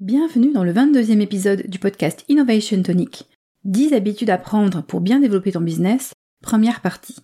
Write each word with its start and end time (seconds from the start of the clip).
Bienvenue 0.00 0.50
dans 0.50 0.64
le 0.64 0.72
22e 0.72 1.20
épisode 1.20 1.66
du 1.66 1.78
podcast 1.78 2.24
Innovation 2.28 2.82
Tonic. 2.82 3.28
10 3.64 3.92
habitudes 3.92 4.30
à 4.30 4.38
prendre 4.38 4.82
pour 4.82 5.02
bien 5.02 5.20
développer 5.20 5.52
ton 5.52 5.60
business, 5.60 6.14
première 6.40 6.80
partie. 6.80 7.16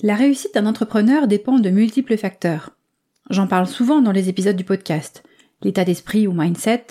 La 0.00 0.14
réussite 0.14 0.54
d'un 0.54 0.64
entrepreneur 0.64 1.28
dépend 1.28 1.58
de 1.58 1.68
multiples 1.68 2.16
facteurs. 2.16 2.70
J'en 3.28 3.46
parle 3.46 3.66
souvent 3.66 4.00
dans 4.00 4.10
les 4.10 4.30
épisodes 4.30 4.56
du 4.56 4.64
podcast. 4.64 5.22
L'état 5.60 5.84
d'esprit 5.84 6.26
ou 6.26 6.32
mindset, 6.32 6.86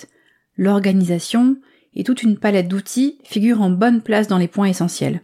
l'organisation 0.56 1.56
et 1.94 2.04
toute 2.04 2.22
une 2.22 2.38
palette 2.38 2.68
d'outils 2.68 3.18
figurent 3.24 3.60
en 3.60 3.70
bonne 3.70 4.02
place 4.02 4.28
dans 4.28 4.38
les 4.38 4.46
points 4.46 4.68
essentiels. 4.68 5.22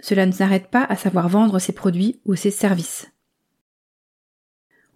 Cela 0.00 0.24
ne 0.24 0.32
s'arrête 0.32 0.68
pas 0.68 0.84
à 0.84 0.96
savoir 0.96 1.28
vendre 1.28 1.58
ses 1.58 1.74
produits 1.74 2.18
ou 2.24 2.34
ses 2.34 2.50
services. 2.50 3.11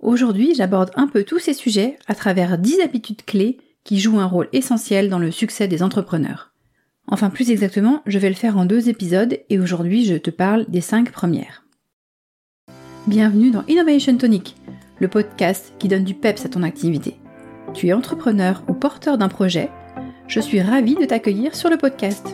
Aujourd'hui, 0.01 0.55
j'aborde 0.55 0.91
un 0.95 1.07
peu 1.07 1.25
tous 1.25 1.39
ces 1.39 1.55
sujets 1.55 1.99
à 2.07 2.15
travers 2.15 2.59
10 2.59 2.81
habitudes 2.81 3.25
clés 3.25 3.59
qui 3.83 3.99
jouent 3.99 4.21
un 4.21 4.27
rôle 4.27 4.49
essentiel 4.53 5.09
dans 5.09 5.19
le 5.19 5.31
succès 5.31 5.69
des 5.69 5.83
entrepreneurs. 5.83 6.53
Enfin, 7.09 7.31
plus 7.31 7.51
exactement, 7.51 8.03
je 8.05 8.19
vais 8.19 8.29
le 8.29 8.35
faire 8.35 8.59
en 8.59 8.67
deux 8.67 8.91
épisodes 8.91 9.39
et 9.49 9.59
aujourd'hui, 9.59 10.05
je 10.05 10.17
te 10.17 10.31
parle 10.31 10.67
des 10.69 10.83
5 10.83 11.11
premières. 11.13 11.65
Bienvenue 13.07 13.51
dans 13.51 13.65
Innovation 13.69 14.17
Tonic, 14.19 14.57
le 15.01 15.09
podcast 15.09 15.73
qui 15.79 15.89
donne 15.89 16.05
du 16.05 16.15
peps 16.15 16.45
à 16.45 16.51
ton 16.51 16.63
activité. 16.63 17.17
Tu 17.73 17.89
es 17.89 17.93
entrepreneur 17.95 18.65
ou 18.69 18.75
porteur 18.75 19.17
d'un 19.17 19.29
projet 19.29 19.71
Je 20.29 20.41
suis 20.41 20.61
ravie 20.61 20.97
de 20.97 21.07
t'accueillir 21.07 21.55
sur 21.55 21.71
le 21.71 21.79
podcast. 21.79 22.29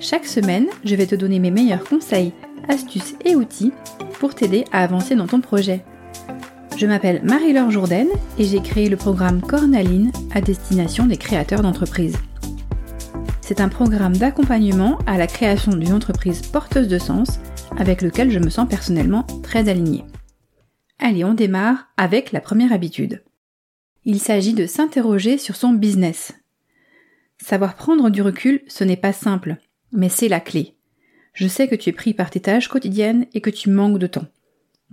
Chaque 0.00 0.26
semaine, 0.26 0.66
je 0.84 0.96
vais 0.96 1.06
te 1.06 1.14
donner 1.14 1.38
mes 1.38 1.52
meilleurs 1.52 1.84
conseils, 1.84 2.32
astuces 2.68 3.14
et 3.24 3.36
outils 3.36 3.72
pour 4.18 4.34
t'aider 4.34 4.64
à 4.72 4.82
avancer 4.82 5.14
dans 5.14 5.28
ton 5.28 5.40
projet. 5.40 5.84
Je 6.76 6.86
m'appelle 6.86 7.22
Marie-Laure 7.22 7.70
Jourdain 7.70 8.06
et 8.36 8.44
j'ai 8.44 8.60
créé 8.60 8.88
le 8.88 8.96
programme 8.96 9.40
Cornaline 9.40 10.10
à 10.34 10.40
destination 10.40 11.06
des 11.06 11.16
créateurs 11.16 11.62
d'entreprises. 11.62 12.16
C'est 13.40 13.60
un 13.60 13.68
programme 13.68 14.16
d'accompagnement 14.16 14.98
à 15.06 15.16
la 15.16 15.28
création 15.28 15.76
d'une 15.76 15.92
entreprise 15.92 16.42
porteuse 16.42 16.88
de 16.88 16.98
sens 16.98 17.38
avec 17.78 18.02
lequel 18.02 18.32
je 18.32 18.40
me 18.40 18.50
sens 18.50 18.68
personnellement 18.68 19.22
très 19.44 19.68
alignée. 19.68 20.04
Allez, 20.98 21.24
on 21.24 21.34
démarre 21.34 21.86
avec 21.96 22.32
la 22.32 22.40
première 22.40 22.72
habitude. 22.72 23.22
Il 24.04 24.18
s'agit 24.18 24.54
de 24.54 24.66
s'interroger 24.66 25.38
sur 25.38 25.54
son 25.54 25.74
business. 25.74 26.32
Savoir 27.38 27.76
prendre 27.76 28.10
du 28.10 28.20
recul, 28.20 28.62
ce 28.66 28.82
n'est 28.82 28.96
pas 28.96 29.12
simple, 29.12 29.58
mais 29.92 30.08
c'est 30.08 30.28
la 30.28 30.40
clé. 30.40 30.76
Je 31.34 31.46
sais 31.46 31.68
que 31.68 31.76
tu 31.76 31.90
es 31.90 31.92
pris 31.92 32.14
par 32.14 32.30
tes 32.30 32.40
tâches 32.40 32.68
quotidiennes 32.68 33.26
et 33.32 33.40
que 33.40 33.50
tu 33.50 33.70
manques 33.70 33.98
de 33.98 34.08
temps. 34.08 34.26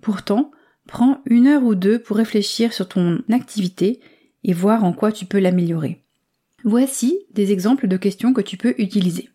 Pourtant, 0.02 0.52
Prends 0.92 1.22
une 1.25 1.47
heure 1.47 1.64
ou 1.64 1.73
deux 1.73 2.00
pour 2.00 2.17
réfléchir 2.17 2.73
sur 2.73 2.89
ton 2.89 3.23
activité 3.31 4.02
et 4.44 4.52
voir 4.52 4.84
en 4.84 4.92
quoi 4.92 5.14
tu 5.14 5.25
peux 5.25 5.39
l'améliorer. 5.39 6.02
Voici 6.66 7.17
des 7.31 7.53
exemples 7.53 7.88
de 7.88 7.95
questions 7.95 8.33
que 8.33 8.42
tu 8.42 8.58
peux 8.58 8.75
utiliser. 8.78 9.30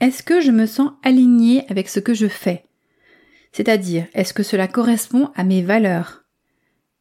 Est-ce 0.00 0.24
que 0.24 0.40
je 0.40 0.50
me 0.50 0.66
sens 0.66 0.90
aligné 1.04 1.62
avec 1.70 1.88
ce 1.88 2.00
que 2.00 2.12
je 2.12 2.26
fais? 2.26 2.64
C'est-à-dire, 3.52 4.08
est-ce 4.12 4.34
que 4.34 4.42
cela 4.42 4.66
correspond 4.66 5.30
à 5.36 5.44
mes 5.44 5.62
valeurs? 5.62 6.24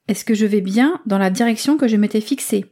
Est-ce 0.07 0.23
que 0.23 0.35
je 0.35 0.45
vais 0.45 0.61
bien 0.61 1.01
dans 1.07 1.17
la 1.17 1.31
direction 1.31 1.77
que 1.77 1.88
je 1.88 1.97
m'étais 1.97 2.21
fixée? 2.21 2.66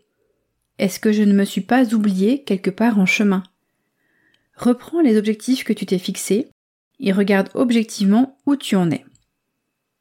Est-ce 0.77 0.99
que 0.99 1.11
je 1.11 1.23
ne 1.23 1.33
me 1.33 1.45
suis 1.45 1.61
pas 1.61 1.95
oublié 1.95 2.43
quelque 2.43 2.69
part 2.69 2.99
en 2.99 3.07
chemin? 3.07 3.41
Reprends 4.55 5.01
les 5.01 5.17
objectifs 5.17 5.63
que 5.63 5.73
tu 5.73 5.87
t'es 5.87 5.97
fixés 5.97 6.47
et 6.99 7.11
regarde 7.11 7.49
objectivement 7.55 8.37
où 8.45 8.55
tu 8.55 8.75
en 8.75 8.91
es. 8.91 9.03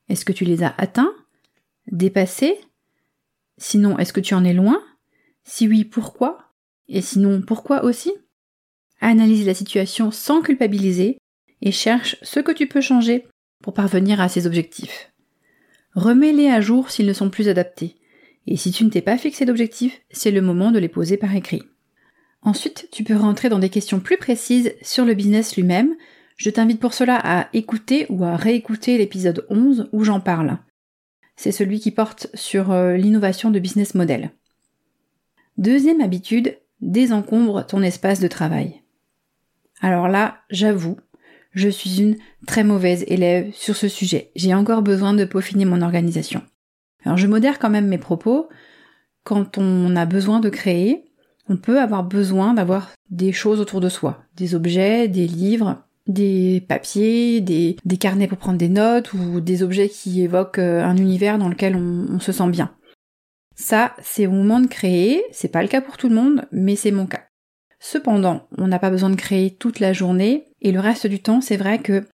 Est-ce 0.08 0.24
que 0.24 0.32
tu 0.32 0.44
les 0.44 0.62
as 0.62 0.74
atteints 0.78 1.14
Dépassés? 1.90 2.58
Sinon, 3.58 3.98
est-ce 3.98 4.12
que 4.12 4.20
tu 4.20 4.34
en 4.34 4.44
es 4.44 4.52
loin? 4.52 4.82
Si 5.44 5.68
oui, 5.68 5.84
pourquoi? 5.84 6.52
Et 6.88 7.00
sinon, 7.00 7.42
pourquoi 7.42 7.84
aussi? 7.84 8.12
Analyse 9.00 9.46
la 9.46 9.54
situation 9.54 10.10
sans 10.10 10.42
culpabiliser 10.42 11.18
et 11.62 11.72
cherche 11.72 12.16
ce 12.22 12.40
que 12.40 12.52
tu 12.52 12.66
peux 12.66 12.80
changer 12.80 13.26
pour 13.62 13.72
parvenir 13.72 14.20
à 14.20 14.28
ces 14.28 14.46
objectifs. 14.46 15.12
Remets-les 15.94 16.48
à 16.48 16.60
jour 16.60 16.90
s'ils 16.90 17.06
ne 17.06 17.12
sont 17.12 17.30
plus 17.30 17.48
adaptés. 17.48 17.96
Et 18.46 18.56
si 18.56 18.70
tu 18.70 18.84
ne 18.84 18.90
t'es 18.90 19.00
pas 19.00 19.18
fixé 19.18 19.44
d'objectifs, 19.44 20.02
c'est 20.10 20.30
le 20.30 20.42
moment 20.42 20.70
de 20.70 20.78
les 20.78 20.88
poser 20.88 21.16
par 21.16 21.34
écrit. 21.34 21.62
Ensuite, 22.42 22.88
tu 22.92 23.02
peux 23.02 23.16
rentrer 23.16 23.48
dans 23.48 23.58
des 23.58 23.70
questions 23.70 23.98
plus 23.98 24.18
précises 24.18 24.74
sur 24.82 25.04
le 25.04 25.14
business 25.14 25.56
lui-même, 25.56 25.96
je 26.36 26.50
t'invite 26.50 26.80
pour 26.80 26.94
cela 26.94 27.18
à 27.22 27.48
écouter 27.54 28.06
ou 28.10 28.24
à 28.24 28.36
réécouter 28.36 28.98
l'épisode 28.98 29.46
11 29.48 29.88
où 29.92 30.04
j'en 30.04 30.20
parle. 30.20 30.58
C'est 31.36 31.52
celui 31.52 31.80
qui 31.80 31.90
porte 31.90 32.28
sur 32.34 32.72
euh, 32.72 32.96
l'innovation 32.96 33.50
de 33.50 33.58
business 33.58 33.94
model. 33.94 34.30
Deuxième 35.58 36.00
habitude, 36.00 36.58
désencombre 36.80 37.64
ton 37.66 37.82
espace 37.82 38.20
de 38.20 38.28
travail. 38.28 38.82
Alors 39.80 40.08
là, 40.08 40.38
j'avoue, 40.50 40.98
je 41.52 41.68
suis 41.68 42.00
une 42.00 42.16
très 42.46 42.64
mauvaise 42.64 43.04
élève 43.06 43.52
sur 43.54 43.76
ce 43.76 43.88
sujet. 43.88 44.30
J'ai 44.36 44.54
encore 44.54 44.82
besoin 44.82 45.14
de 45.14 45.24
peaufiner 45.24 45.64
mon 45.64 45.80
organisation. 45.80 46.42
Alors 47.04 47.16
je 47.16 47.26
modère 47.26 47.58
quand 47.58 47.70
même 47.70 47.86
mes 47.86 47.98
propos. 47.98 48.48
Quand 49.24 49.56
on 49.58 49.96
a 49.96 50.04
besoin 50.04 50.40
de 50.40 50.50
créer, 50.50 51.04
on 51.48 51.56
peut 51.56 51.80
avoir 51.80 52.04
besoin 52.04 52.52
d'avoir 52.52 52.90
des 53.08 53.32
choses 53.32 53.60
autour 53.60 53.80
de 53.80 53.88
soi, 53.88 54.24
des 54.34 54.54
objets, 54.54 55.08
des 55.08 55.26
livres, 55.26 55.85
des 56.06 56.64
papiers, 56.68 57.40
des, 57.40 57.76
carnets 57.98 58.28
pour 58.28 58.38
prendre 58.38 58.58
des 58.58 58.68
notes 58.68 59.12
ou 59.12 59.40
des 59.40 59.62
objets 59.62 59.88
qui 59.88 60.22
évoquent 60.22 60.58
euh, 60.58 60.84
un 60.84 60.96
univers 60.96 61.38
dans 61.38 61.48
lequel 61.48 61.76
on, 61.76 62.20
se 62.20 62.32
sent 62.32 62.48
bien. 62.48 62.74
Ça, 63.56 63.94
c'est 64.02 64.26
au 64.26 64.32
moment 64.32 64.60
de 64.60 64.66
créer, 64.66 65.24
c'est 65.32 65.48
pas 65.48 65.62
le 65.62 65.68
cas 65.68 65.80
pour 65.80 65.96
tout 65.96 66.08
le 66.08 66.14
monde, 66.14 66.46
mais 66.52 66.76
c'est 66.76 66.90
mon 66.90 67.06
cas. 67.06 67.24
Cependant, 67.78 68.46
on 68.58 68.68
n'a 68.68 68.78
pas 68.78 68.90
besoin 68.90 69.10
de 69.10 69.16
créer 69.16 69.50
toute 69.50 69.80
la 69.80 69.92
journée, 69.92 70.44
et 70.60 70.72
le 70.72 70.80
reste 70.80 71.06
du 71.06 71.20
temps, 71.20 71.40
c'est 71.40 71.56
vrai 71.56 71.78
que 71.78 72.04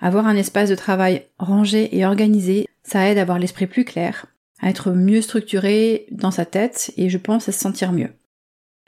avoir 0.00 0.26
un 0.26 0.36
espace 0.36 0.68
de 0.68 0.74
travail 0.74 1.26
rangé 1.38 1.96
et 1.96 2.04
organisé, 2.04 2.66
ça 2.82 3.08
aide 3.08 3.18
à 3.18 3.22
avoir 3.22 3.38
l'esprit 3.38 3.66
plus 3.66 3.84
clair, 3.84 4.26
à 4.60 4.70
être 4.70 4.92
mieux 4.92 5.22
structuré 5.22 6.06
dans 6.10 6.30
sa 6.30 6.44
tête, 6.44 6.92
et 6.96 7.08
je 7.08 7.18
pense 7.18 7.48
à 7.48 7.52
se 7.52 7.60
sentir 7.60 7.92
mieux. 7.92 8.10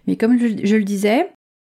Mais 0.07 0.17
comme 0.17 0.39
je 0.39 0.77
le 0.77 0.85
disais, 0.85 1.29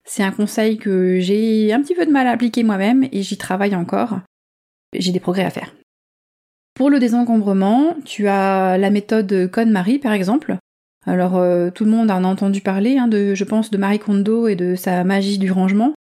c'est 0.08 0.24
un 0.24 0.32
conseil 0.32 0.78
que 0.78 1.20
j'ai 1.20 1.72
un 1.74 1.82
petit 1.82 1.94
peu 1.94 2.06
de 2.06 2.12
mal 2.12 2.28
à 2.28 2.32
appliquer 2.32 2.64
moi-même 2.64 3.08
et 3.12 3.22
j'y 3.22 3.38
travaille 3.38 3.76
encore. 3.76 4.20
J'ai 4.94 5.12
des 5.12 5.20
progrès 5.20 5.44
à 5.44 5.50
faire. 5.50 5.76
Pour 6.74 6.90
le 6.90 7.00
désencombrement, 7.00 7.96
tu 8.06 8.28
as 8.28 8.78
la 8.78 8.90
méthode 8.90 9.50
Conne-Marie 9.52 10.00
par 10.00 10.14
exemple. 10.14 10.58
Alors 11.06 11.38
euh, 11.38 11.70
tout 11.72 11.86
le 11.86 11.92
monde 11.92 12.10
en 12.10 12.24
a 12.24 12.28
entendu 12.28 12.62
parler, 12.62 12.98
hein, 12.98 13.08
de, 13.08 13.36
je 13.36 13.44
pense, 13.44 13.70
de 13.70 13.78
Marie 13.78 14.00
Kondo 14.00 14.48
et 14.48 14.56
de 14.56 14.76
sa 14.76 15.04
magie 15.04 15.38
du 15.38 15.52
rangement. 15.52 15.94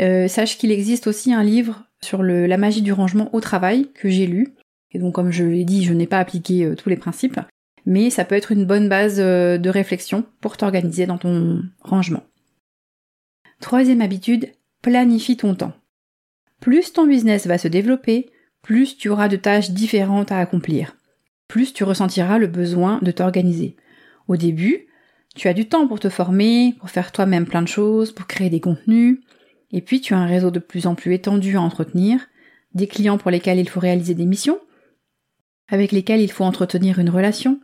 Euh, 0.00 0.28
sache 0.28 0.58
qu'il 0.58 0.72
existe 0.72 1.06
aussi 1.06 1.32
un 1.32 1.42
livre 1.42 1.84
sur 2.02 2.22
la 2.22 2.56
magie 2.56 2.82
du 2.82 2.92
rangement 2.92 3.32
au 3.34 3.40
travail 3.40 3.88
que 3.94 4.08
j'ai 4.08 4.26
lu. 4.26 4.54
Et 4.92 4.98
donc 4.98 5.14
comme 5.14 5.30
je 5.30 5.44
l'ai 5.44 5.64
dit, 5.64 5.84
je 5.84 5.92
n'ai 5.92 6.06
pas 6.06 6.18
appliqué 6.18 6.64
euh, 6.64 6.74
tous 6.74 6.88
les 6.88 6.96
principes, 6.96 7.40
mais 7.86 8.10
ça 8.10 8.24
peut 8.24 8.34
être 8.34 8.52
une 8.52 8.64
bonne 8.64 8.88
base 8.88 9.18
de 9.18 9.68
réflexion 9.68 10.24
pour 10.40 10.56
t'organiser 10.56 11.06
dans 11.06 11.18
ton 11.18 11.62
rangement. 11.82 12.22
Troisième 13.62 14.00
habitude, 14.00 14.50
planifie 14.82 15.36
ton 15.36 15.54
temps. 15.54 15.72
Plus 16.60 16.92
ton 16.92 17.06
business 17.06 17.46
va 17.46 17.58
se 17.58 17.68
développer, 17.68 18.28
plus 18.60 18.98
tu 18.98 19.08
auras 19.08 19.28
de 19.28 19.36
tâches 19.36 19.70
différentes 19.70 20.32
à 20.32 20.38
accomplir, 20.40 20.96
plus 21.46 21.72
tu 21.72 21.84
ressentiras 21.84 22.38
le 22.38 22.48
besoin 22.48 22.98
de 23.02 23.12
t'organiser. 23.12 23.76
Au 24.26 24.36
début, 24.36 24.88
tu 25.36 25.46
as 25.46 25.54
du 25.54 25.68
temps 25.68 25.86
pour 25.86 26.00
te 26.00 26.08
former, 26.08 26.74
pour 26.80 26.90
faire 26.90 27.12
toi-même 27.12 27.46
plein 27.46 27.62
de 27.62 27.68
choses, 27.68 28.10
pour 28.10 28.26
créer 28.26 28.50
des 28.50 28.58
contenus, 28.58 29.20
et 29.70 29.80
puis 29.80 30.00
tu 30.00 30.12
as 30.12 30.18
un 30.18 30.26
réseau 30.26 30.50
de 30.50 30.58
plus 30.58 30.88
en 30.88 30.96
plus 30.96 31.14
étendu 31.14 31.56
à 31.56 31.62
entretenir, 31.62 32.26
des 32.74 32.88
clients 32.88 33.16
pour 33.16 33.30
lesquels 33.30 33.60
il 33.60 33.68
faut 33.68 33.80
réaliser 33.80 34.14
des 34.14 34.26
missions, 34.26 34.58
avec 35.68 35.92
lesquels 35.92 36.20
il 36.20 36.32
faut 36.32 36.44
entretenir 36.44 36.98
une 36.98 37.10
relation, 37.10 37.60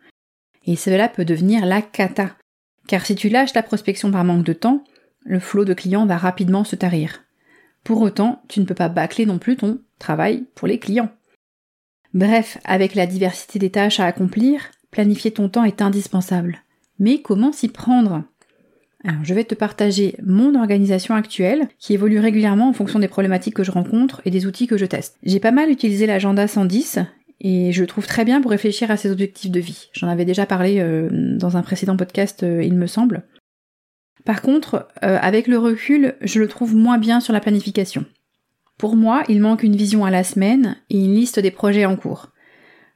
et 0.65 0.77
cela 0.77 1.09
peut 1.09 1.25
devenir 1.25 1.67
la 1.67 1.83
cata. 1.83 2.37
Car 2.87 3.05
si 3.05 3.17
tu 3.17 3.29
lâches 3.29 3.55
la 3.55 3.65
prospection 3.65 4.13
par 4.13 4.23
manque 4.23 4.45
de 4.45 4.53
temps, 4.53 4.85
le 5.29 5.39
flot 5.39 5.65
de 5.65 5.75
clients 5.75 6.07
va 6.07 6.17
rapidement 6.17 6.65
se 6.65 6.75
tarir. 6.75 7.23
Pour 7.85 8.01
autant, 8.01 8.43
tu 8.49 8.61
ne 8.61 8.65
peux 8.65 8.75
pas 8.75 8.89
bâcler 8.89 9.27
non 9.27 9.39
plus 9.39 9.57
ton 9.57 9.79
travail 9.99 10.45
pour 10.55 10.67
les 10.67 10.79
clients. 10.79 11.11
Bref, 12.15 12.59
avec 12.65 12.95
la 12.95 13.07
diversité 13.07 13.59
des 13.59 13.71
tâches 13.71 14.01
à 14.01 14.07
accomplir, 14.07 14.71
planifier 14.91 15.31
ton 15.31 15.49
temps 15.49 15.65
est 15.65 15.83
indispensable. 15.83 16.63
Mais 16.99 17.21
comment 17.21 17.53
s'y 17.53 17.69
prendre? 17.69 18.25
Alors, 19.05 19.23
je 19.23 19.35
vais 19.35 19.45
te 19.45 19.55
partager 19.55 20.17
mon 20.25 20.59
organisation 20.59 21.15
actuelle, 21.15 21.69
qui 21.79 21.93
évolue 21.93 22.19
régulièrement 22.19 22.71
en 22.71 22.73
fonction 22.73 22.99
des 22.99 23.07
problématiques 23.07 23.55
que 23.55 23.63
je 23.63 23.71
rencontre 23.71 24.23
et 24.25 24.31
des 24.31 24.47
outils 24.47 24.67
que 24.67 24.79
je 24.79 24.87
teste. 24.87 25.19
J'ai 25.23 25.41
pas 25.41 25.53
mal 25.53 25.71
utilisé 25.71 26.07
l'agenda 26.07 26.49
110, 26.49 27.01
et 27.41 27.71
je 27.71 27.81
le 27.83 27.87
trouve 27.87 28.07
très 28.07 28.25
bien 28.25 28.41
pour 28.41 28.51
réfléchir 28.51 28.91
à 28.91 28.97
ses 28.97 29.11
objectifs 29.11 29.53
de 29.53 29.61
vie. 29.61 29.89
J'en 29.93 30.09
avais 30.09 30.25
déjà 30.25 30.47
parlé 30.47 30.81
euh, 30.81 31.09
dans 31.13 31.57
un 31.57 31.63
précédent 31.63 31.97
podcast, 31.97 32.43
euh, 32.43 32.63
il 32.63 32.75
me 32.75 32.87
semble. 32.87 33.23
Par 34.25 34.43
contre, 34.43 34.89
euh, 35.03 35.19
avec 35.21 35.47
le 35.47 35.59
recul, 35.59 36.15
je 36.21 36.41
le 36.41 36.49
trouve 36.49 36.75
moins 36.75 36.99
bien 36.99 37.21
sur 37.21 37.33
la 37.33 37.41
planification. 37.41 38.05
Pour 38.77 38.97
moi, 38.97 39.25
il 39.29 39.41
manque 39.41 39.63
une 39.63 39.77
vision 39.77 40.05
à 40.05 40.11
la 40.11 40.25
semaine 40.25 40.77
et 40.91 40.99
une 40.99 41.15
liste 41.15 41.41
des 41.41 41.51
projets 41.51 41.87
en 41.87 41.97
cours. 41.97 42.31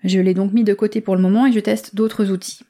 Je 0.04 0.20
l'ai 0.20 0.34
donc 0.34 0.52
mis 0.52 0.64
de 0.64 0.74
côté 0.74 1.00
pour 1.00 1.16
le 1.16 1.22
moment 1.22 1.46
et 1.46 1.52
je 1.52 1.60
teste 1.60 1.94
d'autres 1.94 2.30
outils. 2.30 2.60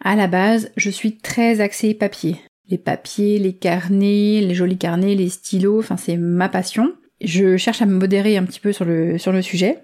À 0.00 0.16
la 0.16 0.26
base, 0.26 0.70
je 0.76 0.90
suis 0.90 1.18
très 1.18 1.60
axée 1.60 1.94
papier. 1.94 2.36
Les 2.68 2.78
papiers, 2.78 3.38
les 3.38 3.52
carnets, 3.52 4.40
les 4.40 4.54
jolis 4.54 4.78
carnets, 4.78 5.14
les 5.14 5.28
stylos, 5.28 5.78
enfin 5.78 5.96
c'est 5.96 6.16
ma 6.16 6.48
passion. 6.48 6.92
Je 7.20 7.56
cherche 7.56 7.82
à 7.82 7.86
me 7.86 7.98
modérer 7.98 8.36
un 8.36 8.44
petit 8.44 8.60
peu 8.60 8.72
sur 8.72 8.84
le, 8.84 9.18
sur 9.18 9.30
le 9.30 9.42
sujet. 9.42 9.78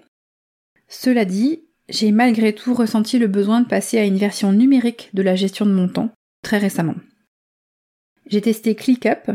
Cela 0.87 1.23
dit, 1.23 1.63
j'ai 1.87 2.11
malgré 2.11 2.53
tout 2.53 2.73
ressenti 2.73 3.17
le 3.17 3.27
besoin 3.27 3.61
de 3.61 3.67
passer 3.67 3.97
à 3.97 4.05
une 4.05 4.17
version 4.17 4.51
numérique 4.51 5.09
de 5.13 5.21
la 5.21 5.35
gestion 5.35 5.65
de 5.65 5.71
mon 5.71 5.87
temps 5.87 6.09
très 6.41 6.57
récemment. 6.57 6.95
J'ai 8.29 8.41
testé 8.41 8.75
ClickUp, 8.75 9.31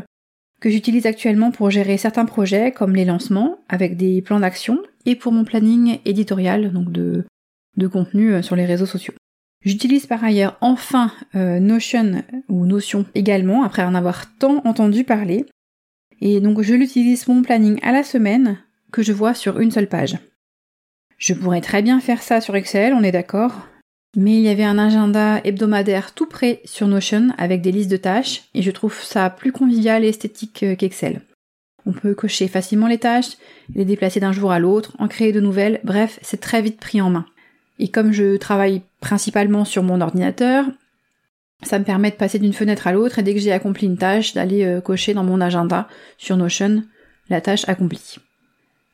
que 0.60 0.70
j'utilise 0.70 1.04
actuellement 1.04 1.50
pour 1.50 1.70
gérer 1.70 1.98
certains 1.98 2.24
projets 2.24 2.72
comme 2.72 2.94
les 2.94 3.04
lancements 3.04 3.58
avec 3.68 3.96
des 3.96 4.22
plans 4.22 4.40
d'action 4.40 4.82
et 5.04 5.16
pour 5.16 5.32
mon 5.32 5.44
planning 5.44 5.98
éditorial, 6.04 6.72
donc 6.72 6.90
de, 6.90 7.24
de 7.76 7.86
contenu 7.86 8.32
euh, 8.32 8.42
sur 8.42 8.56
les 8.56 8.64
réseaux 8.64 8.86
sociaux. 8.86 9.14
J'utilise 9.64 10.06
par 10.06 10.22
ailleurs 10.22 10.56
enfin 10.60 11.12
euh, 11.34 11.58
Notion 11.58 12.22
ou 12.48 12.66
Notion 12.66 13.04
également 13.14 13.62
après 13.64 13.82
en 13.82 13.94
avoir 13.94 14.26
tant 14.38 14.62
entendu 14.64 15.04
parler. 15.04 15.46
Et 16.20 16.40
donc 16.40 16.62
je 16.62 16.74
l'utilise 16.74 17.26
mon 17.28 17.42
planning 17.42 17.78
à 17.82 17.92
la 17.92 18.02
semaine 18.02 18.58
que 18.92 19.02
je 19.02 19.12
vois 19.12 19.34
sur 19.34 19.60
une 19.60 19.70
seule 19.70 19.88
page. 19.88 20.18
Je 21.18 21.34
pourrais 21.34 21.60
très 21.60 21.82
bien 21.82 22.00
faire 22.00 22.22
ça 22.22 22.40
sur 22.40 22.56
Excel, 22.56 22.94
on 22.94 23.02
est 23.02 23.12
d'accord. 23.12 23.66
Mais 24.16 24.36
il 24.36 24.42
y 24.42 24.48
avait 24.48 24.64
un 24.64 24.78
agenda 24.78 25.40
hebdomadaire 25.44 26.14
tout 26.14 26.26
prêt 26.26 26.60
sur 26.64 26.86
Notion 26.86 27.30
avec 27.36 27.62
des 27.62 27.72
listes 27.72 27.90
de 27.90 27.96
tâches 27.96 28.44
et 28.54 28.62
je 28.62 28.70
trouve 28.70 29.02
ça 29.02 29.28
plus 29.28 29.50
convivial 29.50 30.04
et 30.04 30.08
esthétique 30.08 30.62
euh, 30.62 30.76
qu'Excel. 30.76 31.22
On 31.86 31.92
peut 31.92 32.14
cocher 32.14 32.48
facilement 32.48 32.86
les 32.86 32.98
tâches, 32.98 33.36
les 33.74 33.84
déplacer 33.84 34.20
d'un 34.20 34.32
jour 34.32 34.52
à 34.52 34.58
l'autre, 34.58 34.92
en 34.98 35.08
créer 35.08 35.32
de 35.32 35.40
nouvelles, 35.40 35.80
bref, 35.84 36.18
c'est 36.22 36.40
très 36.40 36.62
vite 36.62 36.80
pris 36.80 37.00
en 37.00 37.10
main. 37.10 37.26
Et 37.78 37.88
comme 37.88 38.12
je 38.12 38.36
travaille 38.36 38.82
principalement 39.00 39.64
sur 39.64 39.82
mon 39.82 40.00
ordinateur, 40.00 40.64
ça 41.62 41.78
me 41.78 41.84
permet 41.84 42.10
de 42.10 42.16
passer 42.16 42.38
d'une 42.38 42.52
fenêtre 42.52 42.86
à 42.86 42.92
l'autre 42.92 43.18
et 43.18 43.22
dès 43.22 43.34
que 43.34 43.40
j'ai 43.40 43.52
accompli 43.52 43.86
une 43.86 43.98
tâche, 43.98 44.32
d'aller 44.34 44.64
euh, 44.64 44.80
cocher 44.80 45.12
dans 45.12 45.24
mon 45.24 45.40
agenda 45.40 45.88
sur 46.18 46.36
Notion 46.36 46.84
la 47.30 47.40
tâche 47.40 47.68
accomplie. 47.68 48.16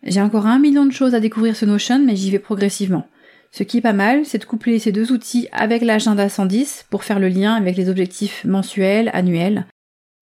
J'ai 0.02 0.20
encore 0.20 0.46
un 0.46 0.58
million 0.58 0.86
de 0.86 0.92
choses 0.92 1.14
à 1.14 1.20
découvrir 1.20 1.56
sur 1.56 1.66
Notion, 1.66 1.98
mais 1.98 2.16
j'y 2.16 2.30
vais 2.30 2.38
progressivement. 2.38 3.06
Ce 3.52 3.62
qui 3.64 3.78
est 3.78 3.82
pas 3.82 3.92
mal, 3.92 4.24
c'est 4.24 4.38
de 4.38 4.44
coupler 4.44 4.78
ces 4.78 4.92
deux 4.92 5.12
outils 5.12 5.48
avec 5.52 5.82
l'agenda 5.82 6.28
110 6.28 6.86
pour 6.88 7.02
faire 7.04 7.18
le 7.18 7.28
lien 7.28 7.54
avec 7.54 7.76
les 7.76 7.88
objectifs 7.88 8.44
mensuels, 8.44 9.10
annuels. 9.12 9.66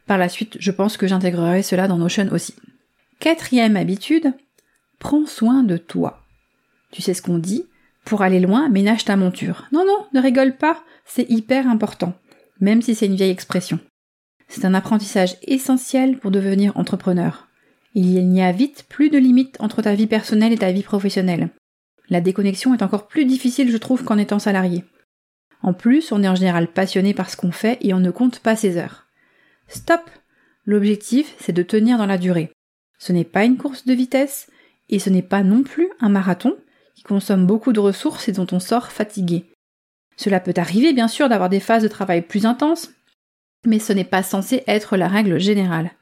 Par 0.06 0.16
la 0.16 0.30
suite, 0.30 0.56
je 0.58 0.70
pense 0.70 0.96
que 0.96 1.06
j'intégrerai 1.06 1.62
cela 1.62 1.88
dans 1.88 1.98
Notion 1.98 2.28
aussi. 2.32 2.54
Quatrième 3.20 3.76
habitude, 3.76 4.32
prends 4.98 5.26
soin 5.26 5.62
de 5.62 5.76
toi. 5.76 6.22
Tu 6.90 7.02
sais 7.02 7.12
ce 7.12 7.20
qu'on 7.20 7.38
dit 7.38 7.66
Pour 8.04 8.22
aller 8.22 8.40
loin, 8.40 8.70
ménage 8.70 9.04
ta 9.04 9.16
monture. 9.16 9.66
Non, 9.72 9.84
non, 9.84 10.06
ne 10.14 10.20
rigole 10.22 10.56
pas, 10.56 10.82
c'est 11.04 11.28
hyper 11.30 11.68
important, 11.68 12.14
même 12.60 12.80
si 12.80 12.94
c'est 12.94 13.06
une 13.06 13.16
vieille 13.16 13.30
expression. 13.30 13.78
C'est 14.48 14.64
un 14.64 14.72
apprentissage 14.72 15.36
essentiel 15.42 16.18
pour 16.18 16.30
devenir 16.30 16.74
entrepreneur. 16.78 17.48
Il 17.94 18.28
n'y 18.28 18.42
a 18.42 18.52
vite 18.52 18.86
plus 18.88 19.10
de 19.10 19.18
limites 19.18 19.56
entre 19.60 19.82
ta 19.82 19.94
vie 19.94 20.06
personnelle 20.06 20.52
et 20.52 20.58
ta 20.58 20.72
vie 20.72 20.82
professionnelle. 20.82 21.50
La 22.10 22.20
déconnexion 22.20 22.74
est 22.74 22.82
encore 22.82 23.06
plus 23.06 23.24
difficile, 23.24 23.70
je 23.70 23.76
trouve, 23.76 24.04
qu'en 24.04 24.18
étant 24.18 24.38
salarié. 24.38 24.84
En 25.62 25.72
plus, 25.72 26.12
on 26.12 26.22
est 26.22 26.28
en 26.28 26.34
général 26.34 26.68
passionné 26.68 27.14
par 27.14 27.30
ce 27.30 27.36
qu'on 27.36 27.52
fait 27.52 27.78
et 27.80 27.92
on 27.92 28.00
ne 28.00 28.10
compte 28.10 28.40
pas 28.40 28.56
ses 28.56 28.76
heures. 28.76 29.06
Stop 29.66 30.08
L'objectif, 30.64 31.34
c'est 31.40 31.54
de 31.54 31.62
tenir 31.62 31.96
dans 31.96 32.06
la 32.06 32.18
durée. 32.18 32.52
Ce 32.98 33.12
n'est 33.12 33.24
pas 33.24 33.44
une 33.44 33.56
course 33.56 33.86
de 33.86 33.94
vitesse 33.94 34.50
et 34.90 34.98
ce 34.98 35.08
n'est 35.08 35.22
pas 35.22 35.42
non 35.42 35.62
plus 35.62 35.88
un 36.00 36.10
marathon 36.10 36.56
qui 36.94 37.02
consomme 37.02 37.46
beaucoup 37.46 37.72
de 37.72 37.80
ressources 37.80 38.28
et 38.28 38.32
dont 38.32 38.46
on 38.52 38.60
sort 38.60 38.88
fatigué. 38.88 39.46
Cela 40.16 40.40
peut 40.40 40.54
arriver, 40.56 40.92
bien 40.92 41.08
sûr, 41.08 41.28
d'avoir 41.28 41.48
des 41.48 41.60
phases 41.60 41.84
de 41.84 41.88
travail 41.88 42.22
plus 42.22 42.44
intenses, 42.44 42.90
mais 43.64 43.78
ce 43.78 43.92
n'est 43.92 44.04
pas 44.04 44.22
censé 44.22 44.62
être 44.66 44.96
la 44.96 45.08
règle 45.08 45.38
générale. 45.38 45.92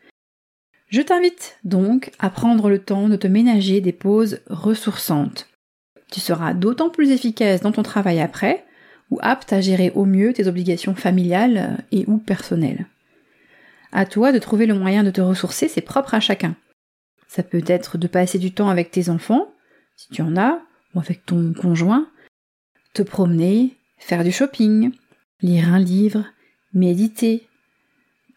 Je 0.88 1.02
t'invite 1.02 1.58
donc 1.64 2.10
à 2.18 2.30
prendre 2.30 2.68
le 2.68 2.78
temps 2.78 3.08
de 3.08 3.16
te 3.16 3.26
ménager 3.26 3.80
des 3.80 3.92
pauses 3.92 4.40
ressourçantes. 4.48 5.48
Tu 6.16 6.22
seras 6.22 6.54
d'autant 6.54 6.88
plus 6.88 7.10
efficace 7.10 7.60
dans 7.60 7.72
ton 7.72 7.82
travail 7.82 8.20
après, 8.20 8.64
ou 9.10 9.18
apte 9.20 9.52
à 9.52 9.60
gérer 9.60 9.92
au 9.94 10.06
mieux 10.06 10.32
tes 10.32 10.46
obligations 10.46 10.94
familiales 10.94 11.84
et 11.92 12.04
ou 12.06 12.16
personnelles. 12.16 12.86
À 13.92 14.06
toi 14.06 14.32
de 14.32 14.38
trouver 14.38 14.64
le 14.64 14.72
moyen 14.72 15.04
de 15.04 15.10
te 15.10 15.20
ressourcer, 15.20 15.68
c'est 15.68 15.82
propre 15.82 16.14
à 16.14 16.20
chacun. 16.20 16.56
Ça 17.28 17.42
peut 17.42 17.62
être 17.66 17.98
de 17.98 18.06
passer 18.06 18.38
du 18.38 18.50
temps 18.50 18.70
avec 18.70 18.90
tes 18.90 19.10
enfants, 19.10 19.52
si 19.94 20.08
tu 20.08 20.22
en 20.22 20.38
as, 20.38 20.58
ou 20.94 21.00
avec 21.00 21.26
ton 21.26 21.52
conjoint, 21.52 22.08
te 22.94 23.02
promener, 23.02 23.76
faire 23.98 24.24
du 24.24 24.32
shopping, 24.32 24.92
lire 25.42 25.70
un 25.70 25.78
livre, 25.78 26.24
méditer, 26.72 27.46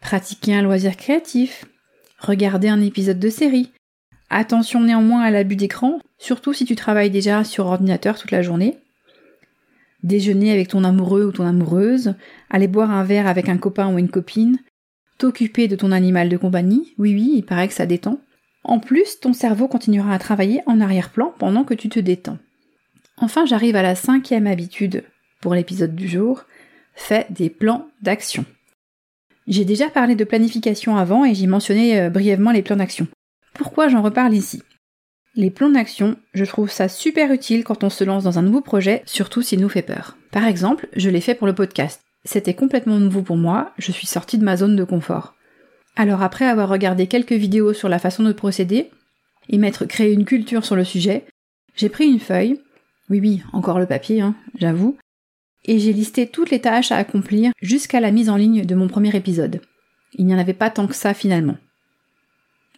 pratiquer 0.02 0.54
un 0.54 0.60
loisir 0.60 0.98
créatif, 0.98 1.64
regarder 2.18 2.68
un 2.68 2.82
épisode 2.82 3.18
de 3.18 3.30
série. 3.30 3.72
Attention 4.30 4.80
néanmoins 4.80 5.22
à 5.22 5.30
l'abus 5.30 5.56
d'écran, 5.56 5.98
surtout 6.18 6.52
si 6.52 6.64
tu 6.64 6.76
travailles 6.76 7.10
déjà 7.10 7.42
sur 7.42 7.66
ordinateur 7.66 8.16
toute 8.16 8.30
la 8.30 8.42
journée. 8.42 8.78
Déjeuner 10.04 10.52
avec 10.52 10.68
ton 10.68 10.84
amoureux 10.84 11.24
ou 11.24 11.32
ton 11.32 11.44
amoureuse, 11.44 12.14
aller 12.48 12.68
boire 12.68 12.92
un 12.92 13.02
verre 13.02 13.26
avec 13.26 13.48
un 13.48 13.58
copain 13.58 13.92
ou 13.92 13.98
une 13.98 14.08
copine, 14.08 14.58
t'occuper 15.18 15.66
de 15.66 15.74
ton 15.74 15.90
animal 15.90 16.28
de 16.28 16.36
compagnie, 16.36 16.94
oui 16.96 17.12
oui, 17.12 17.32
il 17.34 17.42
paraît 17.44 17.68
que 17.68 17.74
ça 17.74 17.86
détend. 17.86 18.20
En 18.62 18.78
plus, 18.78 19.18
ton 19.20 19.32
cerveau 19.32 19.66
continuera 19.66 20.14
à 20.14 20.18
travailler 20.18 20.62
en 20.66 20.80
arrière-plan 20.80 21.34
pendant 21.38 21.64
que 21.64 21.74
tu 21.74 21.88
te 21.88 21.98
détends. 21.98 22.38
Enfin, 23.16 23.44
j'arrive 23.46 23.76
à 23.76 23.82
la 23.82 23.96
cinquième 23.96 24.46
habitude 24.46 25.04
pour 25.40 25.54
l'épisode 25.54 25.94
du 25.94 26.08
jour, 26.08 26.44
fais 26.94 27.26
des 27.30 27.50
plans 27.50 27.88
d'action. 28.00 28.44
J'ai 29.46 29.64
déjà 29.64 29.88
parlé 29.90 30.14
de 30.14 30.24
planification 30.24 30.96
avant 30.96 31.24
et 31.24 31.34
j'ai 31.34 31.46
mentionné 31.46 31.98
euh, 31.98 32.10
brièvement 32.10 32.52
les 32.52 32.62
plans 32.62 32.76
d'action. 32.76 33.08
Pourquoi 33.60 33.88
j'en 33.88 34.00
reparle 34.00 34.32
ici 34.32 34.62
Les 35.34 35.50
plans 35.50 35.68
d'action, 35.68 36.16
je 36.32 36.46
trouve 36.46 36.70
ça 36.70 36.88
super 36.88 37.30
utile 37.30 37.62
quand 37.62 37.84
on 37.84 37.90
se 37.90 38.04
lance 38.04 38.24
dans 38.24 38.38
un 38.38 38.42
nouveau 38.42 38.62
projet, 38.62 39.02
surtout 39.04 39.42
s'il 39.42 39.60
nous 39.60 39.68
fait 39.68 39.82
peur. 39.82 40.16
Par 40.32 40.46
exemple, 40.46 40.88
je 40.96 41.10
l'ai 41.10 41.20
fait 41.20 41.34
pour 41.34 41.46
le 41.46 41.54
podcast. 41.54 42.00
C'était 42.24 42.54
complètement 42.54 42.98
nouveau 42.98 43.20
pour 43.20 43.36
moi, 43.36 43.74
je 43.76 43.92
suis 43.92 44.06
sortie 44.06 44.38
de 44.38 44.44
ma 44.44 44.56
zone 44.56 44.76
de 44.76 44.84
confort. 44.84 45.34
Alors 45.94 46.22
après 46.22 46.46
avoir 46.46 46.70
regardé 46.70 47.06
quelques 47.06 47.34
vidéos 47.34 47.74
sur 47.74 47.90
la 47.90 47.98
façon 47.98 48.22
de 48.22 48.32
procéder, 48.32 48.88
et 49.50 49.58
m'être 49.58 49.84
créé 49.84 50.14
une 50.14 50.24
culture 50.24 50.64
sur 50.64 50.74
le 50.74 50.84
sujet, 50.84 51.26
j'ai 51.76 51.90
pris 51.90 52.06
une 52.06 52.18
feuille, 52.18 52.62
oui 53.10 53.20
oui, 53.20 53.42
encore 53.52 53.78
le 53.78 53.84
papier, 53.84 54.22
hein, 54.22 54.36
j'avoue, 54.58 54.96
et 55.66 55.78
j'ai 55.78 55.92
listé 55.92 56.26
toutes 56.26 56.50
les 56.50 56.62
tâches 56.62 56.92
à 56.92 56.96
accomplir 56.96 57.52
jusqu'à 57.60 58.00
la 58.00 58.10
mise 58.10 58.30
en 58.30 58.36
ligne 58.36 58.64
de 58.64 58.74
mon 58.74 58.88
premier 58.88 59.14
épisode. 59.14 59.60
Il 60.14 60.24
n'y 60.24 60.34
en 60.34 60.38
avait 60.38 60.54
pas 60.54 60.70
tant 60.70 60.86
que 60.86 60.94
ça 60.94 61.12
finalement. 61.12 61.58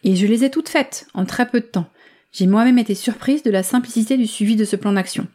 Et 0.04 0.16
je 0.16 0.26
les 0.26 0.44
ai 0.44 0.50
toutes 0.50 0.68
faites 0.68 1.06
en 1.14 1.24
très 1.24 1.46
peu 1.46 1.60
de 1.60 1.66
temps. 1.66 1.88
J'ai 2.32 2.46
moi-même 2.46 2.78
été 2.78 2.94
surprise 2.94 3.42
de 3.42 3.50
la 3.50 3.62
simplicité 3.62 4.16
du 4.16 4.26
suivi 4.26 4.56
de 4.56 4.64
ce 4.64 4.76
plan 4.76 4.92
d'action. 4.92 5.26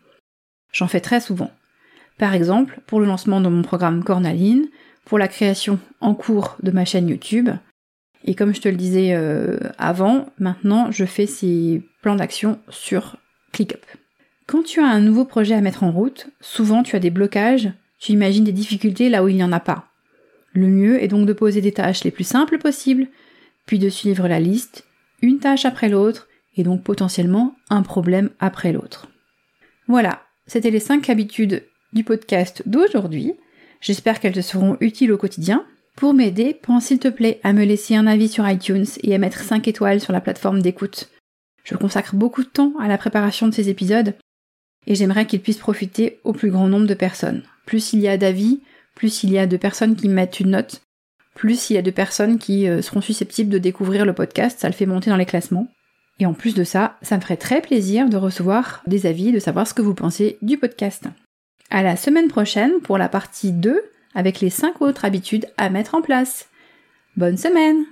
J'en 0.72 0.88
fais 0.88 1.00
très 1.00 1.22
souvent. 1.22 1.52
Par 2.18 2.34
exemple, 2.34 2.80
pour 2.88 3.00
le 3.00 3.06
lancement 3.06 3.42
de 3.42 3.50
mon 3.50 3.62
programme 3.62 4.04
Cornaline, 4.04 4.68
pour 5.06 5.20
la 5.20 5.28
création 5.28 5.80
en 6.02 6.16
cours 6.16 6.58
de 6.64 6.72
ma 6.72 6.86
chaîne 6.86 7.08
YouTube, 7.08 7.50
et 8.26 8.36
comme 8.36 8.54
je 8.54 8.62
te 8.62 8.68
le 8.68 8.76
disais 8.76 9.14
euh, 9.14 9.58
avant, 9.78 10.28
maintenant 10.40 10.92
je 10.92 11.06
fais 11.06 11.28
ces 11.28 11.82
plans 12.02 12.16
d'action 12.16 12.60
sur 12.70 13.18
ClickUp. 13.54 13.86
Quand 14.48 14.64
tu 14.64 14.82
as 14.82 14.88
un 14.88 15.02
nouveau 15.02 15.26
projet 15.26 15.54
à 15.56 15.62
mettre 15.62 15.84
en 15.84 15.92
route, 15.92 16.30
souvent 16.42 16.84
tu 16.84 16.96
as 16.96 17.00
des 17.00 17.10
blocages, 17.10 17.72
tu 18.00 18.12
imagines 18.12 18.44
des 18.44 18.52
difficultés 18.52 19.10
là 19.10 19.24
où 19.24 19.28
il 19.28 19.36
n'y 19.36 19.44
en 19.44 19.52
a 19.52 19.60
pas. 19.60 19.86
Le 20.54 20.68
mieux 20.68 21.02
est 21.02 21.08
donc 21.08 21.28
de 21.28 21.34
poser 21.34 21.62
des 21.62 21.72
tâches 21.72 22.04
les 22.04 22.12
plus 22.12 22.24
simples 22.24 22.58
possibles, 22.58 23.08
puis 23.68 23.78
de 23.78 23.90
suivre 23.90 24.28
la 24.28 24.40
liste, 24.40 24.86
une 25.22 25.38
tâche 25.38 25.66
après 25.66 25.90
l'autre, 25.90 26.28
et 26.56 26.64
donc 26.64 26.84
potentiellement 26.84 27.56
un 27.70 27.84
problème 27.84 28.32
après 28.40 28.72
l'autre. 28.72 29.10
Voilà, 29.88 30.24
c'était 30.48 30.72
les 30.72 30.80
5 30.80 31.08
habitudes 31.10 31.64
du 31.94 32.04
podcast 32.04 32.64
d'aujourd'hui. 32.66 33.34
J'espère 33.80 34.20
qu'elles 34.20 34.34
te 34.34 34.42
seront 34.42 34.78
utiles 34.82 35.12
au 35.12 35.18
quotidien. 35.18 35.66
Pour 35.96 36.14
m'aider, 36.14 36.56
pense 36.56 36.86
s'il 36.86 37.00
te 37.00 37.08
plaît 37.08 37.40
à 37.44 37.54
me 37.54 37.64
laisser 37.64 37.96
un 37.96 38.08
avis 38.08 38.30
sur 38.30 38.50
iTunes 38.50 38.86
et 39.04 39.14
à 39.14 39.20
mettre 39.20 39.42
5 39.42 39.68
étoiles 39.68 40.02
sur 40.02 40.14
la 40.14 40.22
plateforme 40.22 40.62
d'écoute. 40.62 41.10
Je 41.64 41.76
consacre 41.76 42.16
beaucoup 42.16 42.44
de 42.44 42.50
temps 42.50 42.74
à 42.80 42.88
la 42.88 42.98
préparation 42.98 43.48
de 43.48 43.54
ces 43.54 43.70
épisodes 43.70 44.16
et 44.88 44.96
j'aimerais 44.96 45.28
qu'il 45.28 45.42
puisse 45.42 45.58
profiter 45.58 46.20
au 46.24 46.34
plus 46.34 46.50
grand 46.50 46.68
nombre 46.68 46.88
de 46.88 46.94
personnes. 46.94 47.44
Plus 47.66 47.94
il 47.94 48.00
y 48.00 48.08
a 48.08 48.18
d'avis, 48.18 48.62
plus 48.96 49.24
il 49.24 49.32
y 49.32 49.38
a 49.38 49.46
de 49.46 49.58
personnes 49.58 49.96
qui 49.96 50.08
mettent 50.08 50.40
une 50.40 50.52
note, 50.52 50.82
plus 51.38 51.70
il 51.70 51.76
y 51.76 51.78
a 51.78 51.84
de 51.84 51.92
personnes 51.92 52.40
qui 52.40 52.68
euh, 52.68 52.82
seront 52.82 53.00
susceptibles 53.00 53.52
de 53.52 53.60
découvrir 53.60 54.06
le 54.06 54.14
podcast, 54.14 54.60
ça 54.60 54.68
le 54.68 54.74
fait 54.74 54.88
monter 54.88 55.12
dans 55.12 55.18
les 55.18 55.26
classements. 55.26 55.68
Et 56.20 56.26
en 56.26 56.34
plus 56.34 56.56
de 56.56 56.64
ça, 56.64 56.98
ça 57.04 57.16
me 57.16 57.22
ferait 57.22 57.38
très 57.38 57.62
plaisir 57.62 58.10
de 58.10 58.18
recevoir 58.18 58.82
des 58.88 59.06
avis, 59.06 59.32
de 59.32 59.40
savoir 59.40 59.68
ce 59.68 59.76
que 59.76 59.84
vous 59.84 59.94
pensez 59.94 60.40
du 60.42 60.58
podcast. 60.58 61.04
À 61.70 61.84
la 61.84 61.96
semaine 61.96 62.28
prochaine 62.28 62.80
pour 62.82 62.98
la 62.98 63.08
partie 63.08 63.52
2 63.52 63.82
avec 64.16 64.42
les 64.42 64.50
5 64.50 64.82
autres 64.82 65.06
habitudes 65.06 65.46
à 65.58 65.70
mettre 65.70 65.94
en 65.94 66.02
place. 66.02 66.50
Bonne 67.16 67.38
semaine 67.38 67.86